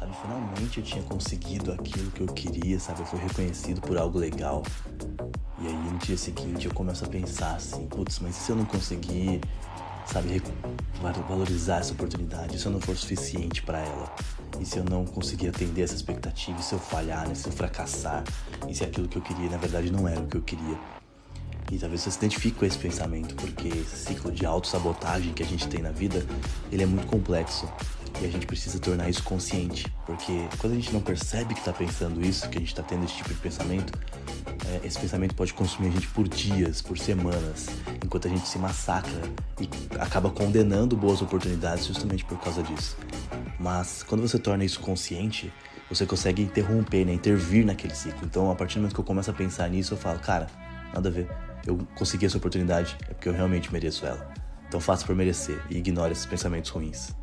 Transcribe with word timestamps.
sabe? 0.00 0.12
Finalmente 0.22 0.78
eu 0.78 0.84
tinha 0.84 1.02
conseguido 1.04 1.72
aquilo 1.72 2.10
que 2.10 2.22
eu 2.22 2.26
queria, 2.26 2.80
sabe? 2.80 3.00
Eu 3.00 3.06
fui 3.06 3.20
reconhecido 3.20 3.80
por 3.82 3.98
algo 3.98 4.18
legal. 4.18 4.62
E 5.60 5.66
aí 5.66 5.74
no 5.74 5.98
dia 5.98 6.16
seguinte 6.16 6.66
eu 6.66 6.74
começo 6.74 7.04
a 7.04 7.08
pensar 7.08 7.56
assim, 7.56 7.86
putz, 7.86 8.18
mas 8.20 8.34
se 8.34 8.50
eu 8.50 8.56
não 8.56 8.64
conseguir, 8.64 9.40
sabe, 10.06 10.42
valorizar 11.28 11.80
essa 11.80 11.92
oportunidade, 11.92 12.58
se 12.58 12.66
eu 12.66 12.72
não 12.72 12.80
for 12.80 12.96
suficiente 12.96 13.62
para 13.62 13.78
ela? 13.78 14.12
E 14.58 14.64
se 14.64 14.78
eu 14.78 14.84
não 14.84 15.04
conseguir 15.04 15.48
atender 15.48 15.82
essa 15.82 15.94
expectativa, 15.94 16.58
e 16.58 16.62
se 16.62 16.72
eu 16.72 16.78
falhar, 16.78 17.28
né? 17.28 17.34
se 17.34 17.46
eu 17.46 17.52
fracassar, 17.52 18.24
e 18.66 18.74
se 18.74 18.82
aquilo 18.82 19.06
que 19.06 19.18
eu 19.18 19.22
queria 19.22 19.50
na 19.50 19.58
verdade 19.58 19.92
não 19.92 20.08
era 20.08 20.20
o 20.20 20.26
que 20.26 20.36
eu 20.38 20.42
queria? 20.42 20.78
E 21.70 21.78
talvez 21.78 22.00
você 22.00 22.10
se 22.10 22.18
identifique 22.18 22.58
com 22.58 22.64
esse 22.64 22.76
pensamento, 22.76 23.34
porque 23.36 23.68
esse 23.68 24.06
ciclo 24.06 24.32
de 24.32 24.44
autossabotagem 24.44 25.32
que 25.32 25.42
a 25.42 25.46
gente 25.46 25.68
tem 25.68 25.80
na 25.80 25.92
vida, 25.92 26.26
ele 26.72 26.82
é 26.82 26.86
muito 26.86 27.06
complexo. 27.06 27.68
E 28.20 28.26
a 28.26 28.28
gente 28.28 28.46
precisa 28.46 28.78
tornar 28.78 29.08
isso 29.08 29.22
consciente, 29.22 29.90
porque 30.04 30.46
quando 30.58 30.74
a 30.74 30.76
gente 30.76 30.92
não 30.92 31.00
percebe 31.00 31.54
que 31.54 31.60
está 31.60 31.72
pensando 31.72 32.24
isso, 32.24 32.48
que 32.50 32.58
a 32.58 32.60
gente 32.60 32.68
está 32.68 32.82
tendo 32.82 33.04
esse 33.04 33.14
tipo 33.14 33.30
de 33.30 33.40
pensamento, 33.40 33.98
é, 34.66 34.86
esse 34.86 34.98
pensamento 34.98 35.34
pode 35.34 35.54
consumir 35.54 35.88
a 35.88 35.90
gente 35.92 36.06
por 36.08 36.28
dias, 36.28 36.82
por 36.82 36.98
semanas, 36.98 37.68
enquanto 38.04 38.28
a 38.28 38.30
gente 38.30 38.46
se 38.46 38.58
massacra 38.58 39.22
e 39.58 39.68
acaba 39.98 40.28
condenando 40.28 40.96
boas 40.96 41.22
oportunidades 41.22 41.86
justamente 41.86 42.24
por 42.26 42.38
causa 42.38 42.62
disso. 42.62 42.96
Mas 43.58 44.02
quando 44.02 44.20
você 44.20 44.38
torna 44.38 44.64
isso 44.64 44.80
consciente, 44.80 45.50
você 45.88 46.04
consegue 46.04 46.42
interromper, 46.42 47.06
né, 47.06 47.14
intervir 47.14 47.64
naquele 47.64 47.94
ciclo. 47.94 48.20
Então, 48.24 48.50
a 48.50 48.54
partir 48.54 48.74
do 48.74 48.82
momento 48.82 48.94
que 48.94 49.00
eu 49.00 49.04
começo 49.04 49.30
a 49.30 49.34
pensar 49.34 49.68
nisso, 49.68 49.94
eu 49.94 49.98
falo, 49.98 50.18
cara, 50.18 50.46
nada 50.92 51.08
a 51.08 51.12
ver. 51.12 51.28
Eu 51.66 51.78
consegui 51.96 52.26
essa 52.26 52.36
oportunidade, 52.36 52.96
é 53.08 53.14
porque 53.14 53.28
eu 53.28 53.32
realmente 53.32 53.72
mereço 53.72 54.06
ela. 54.06 54.32
Então 54.68 54.80
faça 54.80 55.04
por 55.04 55.16
merecer 55.16 55.60
e 55.68 55.78
ignore 55.78 56.12
esses 56.12 56.26
pensamentos 56.26 56.70
ruins. 56.70 57.19